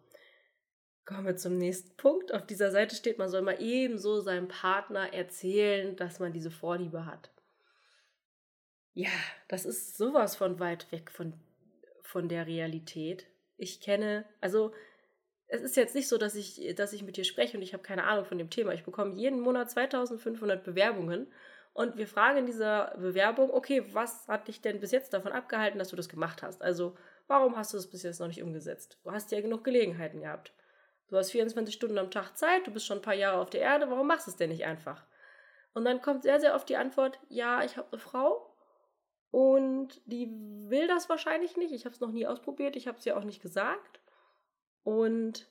Kommen 1.05 1.27
wir 1.27 1.37
zum 1.37 1.59
nächsten 1.59 1.97
Punkt. 1.97 2.33
Auf 2.33 2.47
dieser 2.47 2.71
Seite 2.71 2.95
steht, 2.95 3.19
man 3.19 3.29
soll 3.29 3.43
mal 3.43 3.61
ebenso 3.61 4.21
seinem 4.21 4.47
Partner 4.47 5.13
erzählen, 5.13 5.97
dass 5.97 6.21
man 6.21 6.33
diese 6.33 6.53
Vorliebe 6.53 7.05
hat. 7.05 7.31
Ja, 8.93 9.11
das 9.49 9.67
ist 9.67 9.97
sowas 9.97 10.37
von 10.37 10.59
weit 10.59 10.91
weg 10.93 11.11
von, 11.11 11.35
von 12.03 12.29
der 12.29 12.47
Realität. 12.47 13.27
Ich 13.57 13.81
kenne, 13.81 14.25
also 14.41 14.73
es 15.47 15.63
ist 15.63 15.77
jetzt 15.77 15.95
nicht 15.95 16.09
so, 16.09 16.19
dass 16.19 16.35
ich, 16.35 16.75
dass 16.77 16.93
ich 16.93 17.03
mit 17.03 17.17
dir 17.17 17.25
spreche 17.25 17.57
und 17.57 17.63
ich 17.63 17.73
habe 17.73 17.83
keine 17.83 18.05
Ahnung 18.05 18.25
von 18.25 18.39
dem 18.39 18.51
Thema. 18.51 18.73
Ich 18.73 18.85
bekomme 18.85 19.15
jeden 19.15 19.41
Monat 19.41 19.71
2500 19.71 20.63
Bewerbungen 20.63 21.27
und 21.73 21.97
wir 21.97 22.07
fragen 22.07 22.39
in 22.39 22.47
dieser 22.47 22.97
Bewerbung, 22.99 23.51
okay, 23.51 23.85
was 23.93 24.27
hat 24.29 24.49
dich 24.49 24.61
denn 24.61 24.81
bis 24.81 24.91
jetzt 24.91 25.13
davon 25.13 25.33
abgehalten, 25.33 25.79
dass 25.79 25.89
du 25.89 25.97
das 25.97 26.09
gemacht 26.09 26.43
hast? 26.43 26.63
Also, 26.63 26.97
warum 27.27 27.57
hast 27.57 27.73
du 27.73 27.77
das 27.77 27.89
bis 27.89 28.03
jetzt 28.03 28.21
noch 28.21 28.29
nicht 28.29 28.43
umgesetzt? 28.43 28.99
Du 29.05 29.13
hast 29.13 29.31
ja 29.31 29.41
genug 29.41 29.65
Gelegenheiten 29.65 30.21
gehabt. 30.21 30.53
Du 31.09 31.17
hast 31.17 31.31
24 31.31 31.75
Stunden 31.75 31.99
am 31.99 32.11
Tag 32.11 32.37
Zeit, 32.37 32.67
du 32.67 32.71
bist 32.71 32.87
schon 32.87 32.99
ein 32.99 33.03
paar 33.03 33.15
Jahre 33.15 33.41
auf 33.41 33.51
der 33.51 33.61
Erde, 33.61 33.91
warum 33.91 34.07
machst 34.07 34.27
du 34.27 34.31
es 34.31 34.37
denn 34.37 34.51
nicht 34.51 34.65
einfach? 34.65 35.05
Und 35.75 35.85
dann 35.85 36.03
kommt 36.03 36.23
sehr, 36.23 36.41
sehr 36.41 36.55
oft 36.55 36.69
die 36.69 36.77
Antwort, 36.77 37.19
ja, 37.29 37.65
ich 37.65 37.77
habe 37.77 37.89
eine 37.93 38.01
Frau 38.01 38.50
Und 39.31 40.01
die 40.07 40.29
will 40.69 40.89
das 40.89 41.09
wahrscheinlich 41.09 41.57
nicht. 41.57 41.73
Ich 41.73 41.85
habe 41.85 41.95
es 41.95 42.01
noch 42.01 42.11
nie 42.11 42.27
ausprobiert. 42.27 42.77
Ich 42.77 42.89
habe 42.89 42.99
es 42.99 43.07
ihr 43.07 43.17
auch 43.17 43.25
nicht 43.25 43.43
gesagt. 43.43 44.01
Und 44.83 45.49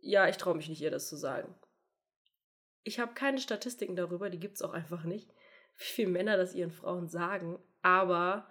ja, 0.00 0.28
ich 0.28 0.36
traue 0.36 0.56
mich 0.56 0.68
nicht, 0.68 0.80
ihr 0.80 0.90
das 0.90 1.08
zu 1.08 1.16
sagen. 1.16 1.54
Ich 2.82 2.98
habe 3.00 3.14
keine 3.14 3.38
Statistiken 3.38 3.96
darüber, 3.96 4.30
die 4.30 4.38
gibt 4.38 4.56
es 4.56 4.62
auch 4.62 4.72
einfach 4.72 5.04
nicht, 5.04 5.28
wie 5.76 5.84
viele 5.84 6.10
Männer 6.10 6.36
das 6.36 6.54
ihren 6.54 6.70
Frauen 6.70 7.08
sagen. 7.08 7.58
Aber 7.82 8.48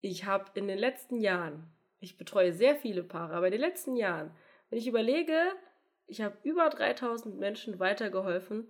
ich 0.00 0.24
habe 0.24 0.50
in 0.54 0.68
den 0.68 0.78
letzten 0.78 1.20
Jahren, 1.20 1.72
ich 2.00 2.16
betreue 2.16 2.52
sehr 2.52 2.76
viele 2.76 3.02
Paare, 3.02 3.34
aber 3.34 3.46
in 3.46 3.52
den 3.52 3.60
letzten 3.60 3.96
Jahren, 3.96 4.34
wenn 4.70 4.78
ich 4.78 4.86
überlege, 4.86 5.52
ich 6.06 6.20
habe 6.20 6.36
über 6.42 6.68
3000 6.68 7.38
Menschen 7.38 7.78
weitergeholfen, 7.78 8.66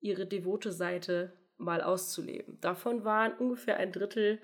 ihre 0.00 0.26
devote 0.26 0.72
Seite 0.72 1.32
mal 1.62 1.80
auszuleben. 1.80 2.60
Davon 2.60 3.04
waren 3.04 3.34
ungefähr 3.34 3.76
ein 3.76 3.92
Drittel 3.92 4.40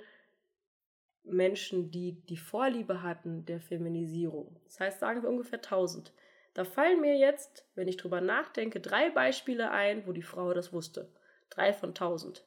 Menschen, 1.24 1.90
die 1.90 2.12
die 2.26 2.36
Vorliebe 2.36 3.02
hatten 3.02 3.44
der 3.44 3.60
Feminisierung. 3.60 4.58
Das 4.64 4.80
heißt, 4.80 5.00
sagen 5.00 5.22
wir 5.22 5.28
ungefähr 5.28 5.58
1000. 5.58 6.12
Da 6.54 6.64
fallen 6.64 7.00
mir 7.00 7.16
jetzt, 7.16 7.66
wenn 7.74 7.88
ich 7.88 7.98
drüber 7.98 8.20
nachdenke, 8.20 8.80
drei 8.80 9.10
Beispiele 9.10 9.70
ein, 9.70 10.06
wo 10.06 10.12
die 10.12 10.22
Frau 10.22 10.54
das 10.54 10.72
wusste. 10.72 11.12
Drei 11.50 11.72
von 11.72 11.90
1000. 11.90 12.46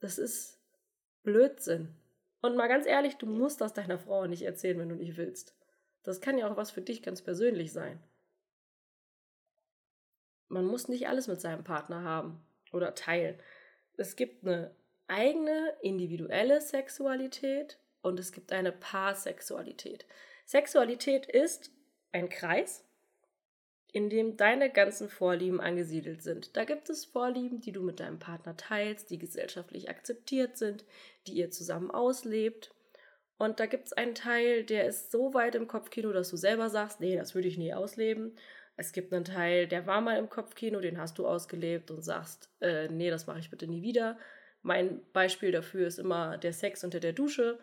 Das 0.00 0.18
ist 0.18 0.60
Blödsinn. 1.22 1.94
Und 2.40 2.56
mal 2.56 2.68
ganz 2.68 2.86
ehrlich, 2.86 3.16
du 3.16 3.26
musst 3.26 3.60
das 3.60 3.72
deiner 3.72 3.98
Frau 3.98 4.26
nicht 4.26 4.42
erzählen, 4.42 4.78
wenn 4.78 4.88
du 4.88 4.94
nicht 4.94 5.16
willst. 5.16 5.56
Das 6.04 6.20
kann 6.20 6.38
ja 6.38 6.48
auch 6.48 6.56
was 6.56 6.70
für 6.70 6.82
dich 6.82 7.02
ganz 7.02 7.22
persönlich 7.22 7.72
sein. 7.72 8.00
Man 10.48 10.64
muss 10.64 10.86
nicht 10.86 11.08
alles 11.08 11.26
mit 11.26 11.40
seinem 11.40 11.64
Partner 11.64 12.04
haben 12.04 12.46
oder 12.72 12.94
teilen. 12.94 13.38
Es 13.96 14.16
gibt 14.16 14.46
eine 14.46 14.74
eigene 15.08 15.74
individuelle 15.82 16.60
Sexualität 16.60 17.78
und 18.02 18.20
es 18.20 18.32
gibt 18.32 18.52
eine 18.52 18.72
Paarsexualität. 18.72 20.06
Sexualität 20.44 21.26
ist 21.26 21.70
ein 22.12 22.28
Kreis, 22.28 22.84
in 23.92 24.10
dem 24.10 24.36
deine 24.36 24.70
ganzen 24.70 25.08
Vorlieben 25.08 25.60
angesiedelt 25.60 26.22
sind. 26.22 26.56
Da 26.56 26.64
gibt 26.64 26.90
es 26.90 27.04
Vorlieben, 27.04 27.60
die 27.60 27.72
du 27.72 27.82
mit 27.82 28.00
deinem 28.00 28.18
Partner 28.18 28.56
teilst, 28.56 29.10
die 29.10 29.18
gesellschaftlich 29.18 29.88
akzeptiert 29.88 30.56
sind, 30.56 30.84
die 31.26 31.34
ihr 31.34 31.50
zusammen 31.50 31.90
auslebt. 31.90 32.72
Und 33.38 33.60
da 33.60 33.66
gibt 33.66 33.86
es 33.86 33.92
einen 33.92 34.14
Teil, 34.14 34.64
der 34.64 34.86
ist 34.86 35.10
so 35.10 35.34
weit 35.34 35.54
im 35.54 35.66
Kopfkino, 35.66 36.12
dass 36.12 36.30
du 36.30 36.36
selber 36.36 36.70
sagst, 36.70 37.00
nee, 37.00 37.16
das 37.16 37.34
würde 37.34 37.48
ich 37.48 37.58
nie 37.58 37.74
ausleben. 37.74 38.36
Es 38.76 38.92
gibt 38.92 39.12
einen 39.12 39.24
Teil, 39.24 39.66
der 39.66 39.86
war 39.86 40.00
mal 40.00 40.18
im 40.18 40.28
Kopfkino, 40.28 40.80
den 40.80 40.98
hast 40.98 41.18
du 41.18 41.26
ausgelebt 41.26 41.90
und 41.90 42.02
sagst, 42.02 42.50
äh, 42.60 42.88
nee, 42.88 43.10
das 43.10 43.26
mache 43.26 43.38
ich 43.38 43.50
bitte 43.50 43.66
nie 43.66 43.82
wieder. 43.82 44.18
Mein 44.62 45.00
Beispiel 45.12 45.50
dafür 45.50 45.86
ist 45.86 45.98
immer 45.98 46.36
der 46.36 46.52
Sex 46.52 46.84
unter 46.84 47.00
der 47.00 47.12
Dusche. 47.12 47.58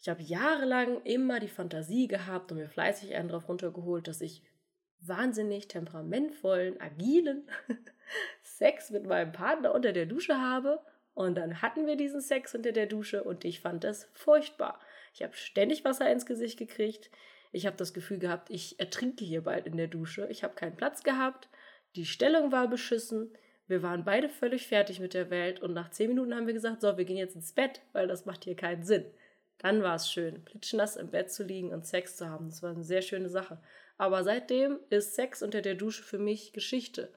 Ich 0.00 0.08
habe 0.08 0.22
jahrelang 0.22 1.02
immer 1.02 1.40
die 1.40 1.48
Fantasie 1.48 2.06
gehabt 2.06 2.52
und 2.52 2.58
mir 2.58 2.68
fleißig 2.68 3.14
einen 3.14 3.28
drauf 3.28 3.48
runtergeholt, 3.48 4.06
dass 4.06 4.20
ich 4.20 4.42
wahnsinnig 5.00 5.68
temperamentvollen, 5.68 6.80
agilen 6.80 7.48
Sex 8.42 8.90
mit 8.90 9.06
meinem 9.06 9.32
Partner 9.32 9.74
unter 9.74 9.92
der 9.92 10.06
Dusche 10.06 10.40
habe. 10.40 10.80
Und 11.14 11.36
dann 11.36 11.62
hatten 11.62 11.86
wir 11.86 11.96
diesen 11.96 12.20
Sex 12.20 12.54
unter 12.54 12.72
der 12.72 12.86
Dusche 12.86 13.22
und 13.22 13.44
ich 13.44 13.60
fand 13.60 13.84
das 13.84 14.08
furchtbar. 14.14 14.80
Ich 15.12 15.22
habe 15.22 15.34
ständig 15.34 15.84
Wasser 15.84 16.10
ins 16.10 16.26
Gesicht 16.26 16.58
gekriegt. 16.58 17.10
Ich 17.54 17.66
habe 17.66 17.76
das 17.76 17.94
Gefühl 17.94 18.18
gehabt, 18.18 18.50
ich 18.50 18.80
ertrinke 18.80 19.24
hier 19.24 19.42
bald 19.42 19.68
in 19.68 19.76
der 19.76 19.86
Dusche. 19.86 20.26
Ich 20.28 20.42
habe 20.42 20.56
keinen 20.56 20.74
Platz 20.74 21.04
gehabt. 21.04 21.48
Die 21.94 22.04
Stellung 22.04 22.50
war 22.50 22.66
beschissen. 22.66 23.32
Wir 23.68 23.80
waren 23.80 24.04
beide 24.04 24.28
völlig 24.28 24.66
fertig 24.66 24.98
mit 24.98 25.14
der 25.14 25.30
Welt 25.30 25.62
und 25.62 25.72
nach 25.72 25.88
zehn 25.90 26.08
Minuten 26.08 26.34
haben 26.34 26.48
wir 26.48 26.52
gesagt, 26.52 26.80
so, 26.80 26.98
wir 26.98 27.04
gehen 27.04 27.16
jetzt 27.16 27.36
ins 27.36 27.52
Bett, 27.52 27.80
weil 27.92 28.08
das 28.08 28.26
macht 28.26 28.42
hier 28.42 28.56
keinen 28.56 28.82
Sinn. 28.82 29.04
Dann 29.58 29.84
war 29.84 29.94
es 29.94 30.10
schön, 30.10 30.44
plitschnass 30.44 30.96
im 30.96 31.12
Bett 31.12 31.30
zu 31.30 31.44
liegen 31.44 31.72
und 31.72 31.86
Sex 31.86 32.16
zu 32.16 32.28
haben. 32.28 32.48
Das 32.48 32.60
war 32.64 32.70
eine 32.70 32.82
sehr 32.82 33.02
schöne 33.02 33.28
Sache. 33.28 33.62
Aber 33.98 34.24
seitdem 34.24 34.80
ist 34.90 35.14
Sex 35.14 35.40
unter 35.40 35.62
der 35.62 35.76
Dusche 35.76 36.02
für 36.02 36.18
mich 36.18 36.52
Geschichte. 36.52 37.14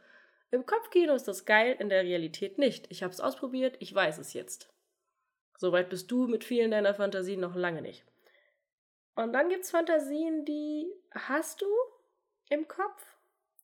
Im 0.51 0.67
Kopfkino 0.67 1.15
ist 1.15 1.27
das 1.27 1.45
geil, 1.45 1.75
in 1.79 1.89
der 1.89 2.03
Realität 2.03 2.59
nicht. 2.59 2.85
Ich 2.91 3.01
habe 3.01 3.11
es 3.11 3.21
ausprobiert, 3.21 3.75
ich 3.79 3.91
weiß 3.91 4.19
es 4.19 4.33
jetzt. 4.33 4.71
Soweit 5.57 5.89
bist 5.89 6.11
du 6.11 6.27
mit 6.27 6.43
vielen 6.43 6.69
deiner 6.69 6.93
Fantasien 6.93 7.39
noch 7.39 7.55
lange 7.55 7.81
nicht. 7.81 8.05
Und 9.17 9.33
dann 9.33 9.49
gibt 9.49 9.65
es 9.65 9.71
Fantasien, 9.71 10.45
die 10.45 10.89
hast 11.11 11.61
du 11.61 11.67
im 12.49 12.67
Kopf 12.67 13.17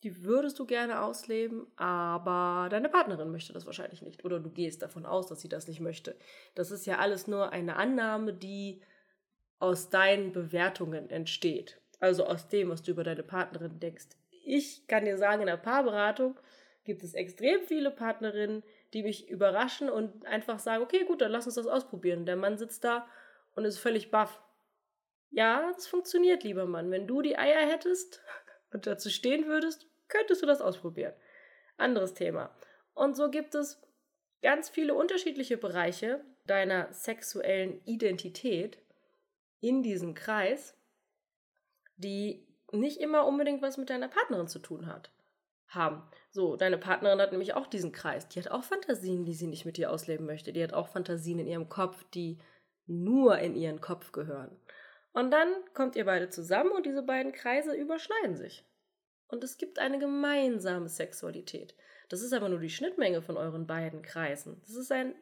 die 0.03 0.25
würdest 0.25 0.59
du 0.59 0.65
gerne 0.65 1.01
ausleben, 1.01 1.65
aber 1.77 2.67
deine 2.69 2.89
Partnerin 2.89 3.31
möchte 3.31 3.53
das 3.53 3.65
wahrscheinlich 3.65 4.01
nicht. 4.01 4.25
Oder 4.25 4.39
du 4.39 4.49
gehst 4.49 4.81
davon 4.81 5.05
aus, 5.05 5.27
dass 5.27 5.39
sie 5.39 5.47
das 5.47 5.67
nicht 5.67 5.79
möchte. 5.79 6.15
Das 6.55 6.71
ist 6.71 6.85
ja 6.85 6.97
alles 6.97 7.27
nur 7.27 7.53
eine 7.53 7.77
Annahme, 7.77 8.33
die 8.33 8.81
aus 9.59 9.89
deinen 9.89 10.33
Bewertungen 10.33 11.09
entsteht. 11.09 11.79
Also 12.01 12.25
aus 12.25 12.49
dem, 12.49 12.69
was 12.69 12.83
du 12.83 12.91
über 12.91 13.05
deine 13.05 13.23
Partnerin 13.23 13.79
denkst. 13.79 14.07
Ich 14.45 14.87
kann 14.87 15.05
dir 15.05 15.17
sagen, 15.17 15.41
in 15.41 15.47
der 15.47 15.55
Paarberatung 15.55 16.37
gibt 16.83 17.01
es 17.01 17.13
extrem 17.13 17.61
viele 17.61 17.89
Partnerinnen, 17.89 18.61
die 18.93 19.03
mich 19.03 19.29
überraschen 19.29 19.89
und 19.89 20.25
einfach 20.25 20.59
sagen, 20.59 20.83
okay, 20.83 21.05
gut, 21.05 21.21
dann 21.21 21.31
lass 21.31 21.45
uns 21.45 21.55
das 21.55 21.65
ausprobieren. 21.65 22.25
Der 22.25 22.35
Mann 22.35 22.57
sitzt 22.57 22.83
da 22.83 23.07
und 23.55 23.63
ist 23.63 23.79
völlig 23.79 24.11
baff. 24.11 24.41
Ja, 25.33 25.71
das 25.73 25.87
funktioniert, 25.87 26.43
lieber 26.43 26.67
Mann. 26.67 26.91
Wenn 26.91 27.07
du 27.07 27.23
die 27.23 27.37
Eier 27.37 27.67
hättest 27.67 28.21
und 28.71 28.85
dazu 28.85 29.09
stehen 29.09 29.47
würdest, 29.47 29.87
könntest 30.07 30.43
du 30.43 30.45
das 30.45 30.61
ausprobieren. 30.61 31.13
Anderes 31.75 32.13
Thema. 32.13 32.55
Und 32.93 33.17
so 33.17 33.31
gibt 33.31 33.55
es 33.55 33.81
ganz 34.43 34.69
viele 34.69 34.93
unterschiedliche 34.93 35.57
Bereiche 35.57 36.23
deiner 36.45 36.93
sexuellen 36.93 37.83
Identität 37.85 38.77
in 39.59 39.81
diesem 39.81 40.13
Kreis, 40.13 40.77
die 41.95 42.47
nicht 42.71 42.99
immer 42.99 43.25
unbedingt 43.25 43.63
was 43.63 43.77
mit 43.77 43.89
deiner 43.89 44.09
Partnerin 44.09 44.47
zu 44.47 44.59
tun 44.59 44.85
hat. 44.85 45.11
Haben. 45.67 46.03
So, 46.29 46.55
deine 46.55 46.77
Partnerin 46.77 47.19
hat 47.19 47.31
nämlich 47.31 47.55
auch 47.55 47.65
diesen 47.65 47.91
Kreis. 47.91 48.27
Die 48.27 48.39
hat 48.39 48.51
auch 48.51 48.63
Fantasien, 48.63 49.25
die 49.25 49.33
sie 49.33 49.47
nicht 49.47 49.65
mit 49.65 49.77
dir 49.77 49.89
ausleben 49.89 50.27
möchte. 50.27 50.53
Die 50.53 50.61
hat 50.61 50.73
auch 50.73 50.89
Fantasien 50.89 51.39
in 51.39 51.47
ihrem 51.47 51.69
Kopf, 51.69 52.03
die 52.13 52.37
nur 52.85 53.39
in 53.39 53.55
ihren 53.55 53.81
Kopf 53.81 54.11
gehören. 54.11 54.55
Und 55.13 55.31
dann 55.31 55.53
kommt 55.73 55.95
ihr 55.95 56.05
beide 56.05 56.29
zusammen 56.29 56.71
und 56.71 56.85
diese 56.85 57.03
beiden 57.03 57.31
Kreise 57.31 57.73
überschneiden 57.75 58.35
sich 58.35 58.65
und 59.33 59.43
es 59.43 59.57
gibt 59.57 59.79
eine 59.79 59.97
gemeinsame 59.97 60.87
Sexualität. 60.87 61.75
Das 62.07 62.21
ist 62.21 62.33
aber 62.33 62.49
nur 62.49 62.59
die 62.59 62.69
Schnittmenge 62.69 63.23
von 63.23 63.35
euren 63.35 63.65
beiden 63.65 64.03
Kreisen. 64.03 64.61
Das 64.61 64.75
ist 64.75 64.91
ein, 64.91 65.15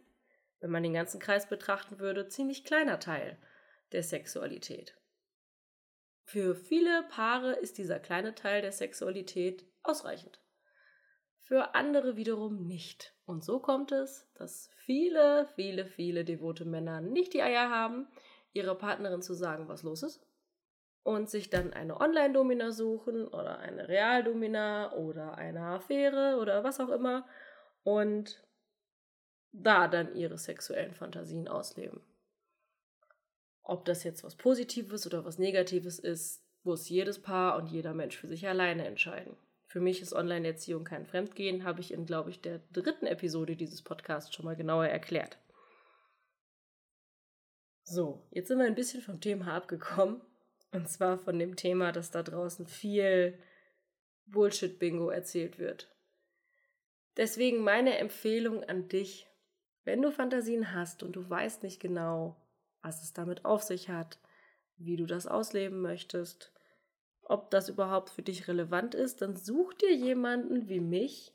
wenn 0.60 0.70
man 0.70 0.84
den 0.84 0.94
ganzen 0.94 1.20
Kreis 1.20 1.48
betrachten 1.48 1.98
würde, 2.00 2.28
ziemlich 2.28 2.66
kleiner 2.66 3.00
Teil 3.00 3.38
der 3.94 4.04
Sexualität. 4.04 4.98
Für 6.26 6.56
viele 6.56 7.04
Paare 7.04 7.54
ist 7.54 7.78
dieser 7.78 8.00
kleine 8.00 8.36
Teil 8.36 8.62
der 8.62 8.74
Sexualität 8.74 9.66
ausreichend. 9.82 10.42
Für 11.40 11.74
andere 11.74 12.18
wiederum 12.18 12.68
nicht. 12.68 13.16
Und 13.26 13.44
so 13.44 13.60
kommt 13.60 13.94
es, 13.94 14.30
dass 14.36 14.70
viele, 14.76 15.48
viele, 15.56 15.86
viele 15.86 16.26
devote 16.26 16.66
Männer 16.66 17.00
nicht 17.00 17.34
die 17.34 17.42
Eier 17.42 17.70
haben, 17.70 18.08
ihrer 18.54 18.76
Partnerin 18.76 19.22
zu 19.22 19.34
sagen, 19.34 19.68
was 19.68 19.84
los 19.84 20.04
ist 20.04 20.26
und 21.04 21.30
sich 21.30 21.50
dann 21.50 21.74
eine 21.74 22.00
Online-Domina 22.00 22.72
suchen 22.72 23.28
oder 23.28 23.60
eine 23.60 23.88
Real-Domina 23.88 24.94
oder 24.94 25.38
eine 25.38 25.62
Affäre 25.62 26.38
oder 26.40 26.64
was 26.64 26.80
auch 26.80 26.90
immer 26.90 27.28
und 27.84 28.44
da 29.52 29.88
dann 29.88 30.16
ihre 30.16 30.38
sexuellen 30.38 30.94
Fantasien 30.94 31.48
ausleben. 31.48 32.02
Ob 33.64 33.86
das 33.86 34.04
jetzt 34.04 34.24
was 34.24 34.36
Positives 34.36 35.06
oder 35.06 35.26
was 35.26 35.38
Negatives 35.38 36.00
ist, 36.00 36.44
muss 36.64 36.90
jedes 36.90 37.22
Paar 37.22 37.58
und 37.58 37.68
jeder 37.68 37.94
Mensch 37.94 38.18
für 38.18 38.28
sich 38.28 38.48
alleine 38.48 38.86
entscheiden. 38.86 39.36
Für 39.68 39.80
mich 39.80 40.02
ist 40.02 40.14
Online-Erziehung 40.14 40.84
kein 40.84 41.06
Fremdgehen, 41.06 41.64
habe 41.64 41.80
ich 41.80 41.94
in, 41.94 42.06
glaube 42.06 42.30
ich, 42.30 42.42
der 42.42 42.60
dritten 42.72 43.08
Episode 43.08 43.56
dieses 43.56 43.82
Podcasts 43.82 44.34
schon 44.34 44.46
mal 44.46 44.56
genauer 44.56 44.88
erklärt. 44.88 45.40
So, 47.94 48.26
jetzt 48.32 48.48
sind 48.48 48.58
wir 48.60 48.66
ein 48.66 48.76
bisschen 48.76 49.02
vom 49.02 49.20
Thema 49.20 49.54
abgekommen. 49.54 50.22
Und 50.72 50.88
zwar 50.88 51.18
von 51.18 51.38
dem 51.38 51.58
Thema, 51.58 51.92
dass 51.92 52.10
da 52.10 52.24
draußen 52.24 52.66
viel 52.66 53.38
Bullshit-Bingo 54.28 55.10
erzählt 55.10 55.60
wird. 55.60 55.94
Deswegen 57.18 57.60
meine 57.60 57.98
Empfehlung 57.98 58.64
an 58.64 58.88
dich, 58.88 59.28
wenn 59.84 60.02
du 60.02 60.10
Fantasien 60.10 60.74
hast 60.74 61.04
und 61.04 61.18
du 61.18 61.30
weißt 61.30 61.64
nicht 61.64 61.82
genau, 61.82 62.38
was 62.82 63.04
es 63.04 63.12
damit 63.12 63.44
auf 63.44 63.62
sich 63.62 63.90
hat, 63.90 64.20
wie 64.78 64.96
du 64.96 65.06
das 65.06 65.28
ausleben 65.28 65.82
möchtest, 65.82 66.54
ob 67.24 67.52
das 67.52 67.68
überhaupt 67.68 68.10
für 68.10 68.22
dich 68.22 68.48
relevant 68.48 68.96
ist, 68.96 69.22
dann 69.22 69.36
such 69.36 69.74
dir 69.74 69.94
jemanden 69.94 70.70
wie 70.70 70.80
mich, 70.80 71.34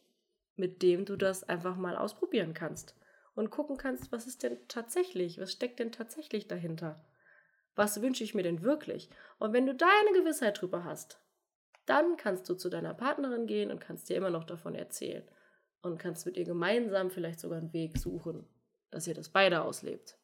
mit 0.54 0.80
dem 0.80 1.04
du 1.04 1.16
das 1.16 1.44
einfach 1.44 1.76
mal 1.76 1.98
ausprobieren 1.98 2.54
kannst 2.54 2.94
und 3.36 3.50
gucken 3.50 3.76
kannst, 3.76 4.10
was 4.10 4.26
ist 4.26 4.42
denn 4.42 4.58
tatsächlich, 4.66 5.38
was 5.38 5.52
steckt 5.52 5.78
denn 5.78 5.92
tatsächlich 5.92 6.48
dahinter. 6.48 6.96
Was 7.76 8.00
wünsche 8.00 8.24
ich 8.24 8.34
mir 8.34 8.42
denn 8.42 8.62
wirklich? 8.62 9.10
Und 9.38 9.52
wenn 9.52 9.66
du 9.66 9.74
da 9.74 9.86
eine 10.00 10.18
Gewissheit 10.18 10.60
drüber 10.60 10.82
hast, 10.82 11.20
dann 11.84 12.16
kannst 12.16 12.48
du 12.48 12.54
zu 12.54 12.70
deiner 12.70 12.94
Partnerin 12.94 13.46
gehen 13.46 13.70
und 13.70 13.78
kannst 13.78 14.08
dir 14.08 14.16
immer 14.16 14.30
noch 14.30 14.44
davon 14.44 14.74
erzählen. 14.74 15.22
Und 15.82 15.98
kannst 15.98 16.26
mit 16.26 16.36
ihr 16.36 16.44
gemeinsam 16.44 17.10
vielleicht 17.10 17.38
sogar 17.38 17.58
einen 17.58 17.74
Weg 17.74 17.98
suchen, 17.98 18.48
dass 18.90 19.06
ihr 19.06 19.14
das 19.14 19.28
beide 19.28 19.62
auslebt. 19.62 20.16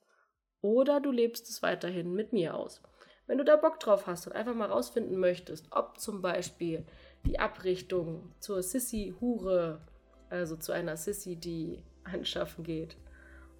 Oder 0.63 0.99
du 0.99 1.13
lebst 1.13 1.49
es 1.51 1.63
weiterhin 1.63 2.15
mit 2.15 2.33
mir 2.33 2.55
aus. 2.55 2.83
Wenn 3.27 3.39
du 3.39 3.45
da 3.45 3.57
Bock 3.57 3.79
drauf 3.79 4.07
hast 4.07 4.27
und 4.27 4.33
einfach 4.33 4.55
mal 4.55 4.71
rausfinden 4.71 5.19
möchtest, 5.19 5.67
ob 5.71 6.01
zum 6.01 6.23
Beispiel 6.23 6.87
die 7.27 7.39
Abrichtung 7.39 8.35
zur 8.41 8.63
Sissy-Hure, 8.63 9.87
also 10.31 10.57
zu 10.57 10.73
einer 10.73 10.97
Sissy, 10.97 11.37
die 11.37 11.85
anschaffen 12.05 12.65
geht, 12.65 12.97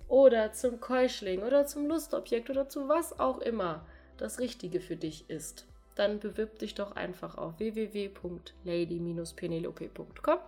oder 0.09 0.53
zum 0.53 0.81
Keuschling 0.81 1.43
oder 1.43 1.67
zum 1.67 1.87
Lustobjekt 1.87 2.51
oder 2.51 2.69
zu 2.69 2.89
was 2.89 3.19
auch 3.19 3.39
immer 3.39 3.87
das 4.19 4.41
Richtige 4.41 4.81
für 4.81 4.97
dich 4.97 5.31
ist, 5.31 5.67
dann 5.95 6.21
bewirb 6.21 6.59
dich 6.59 6.75
doch 6.75 6.93
einfach 6.93 7.39
auf 7.39 7.59
www.lady-penelope.com 7.59 10.39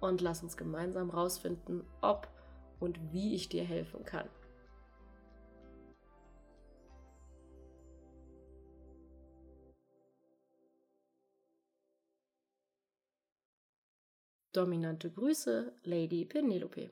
und 0.00 0.20
lass 0.20 0.42
uns 0.42 0.56
gemeinsam 0.56 1.10
rausfinden, 1.10 1.84
ob 2.00 2.28
und 2.80 3.12
wie 3.12 3.34
ich 3.34 3.48
dir 3.48 3.64
helfen 3.64 4.04
kann. 4.04 4.28
Dominante 14.52 15.10
Grüße, 15.10 15.72
Lady 15.84 16.24
Penelope. 16.24 16.90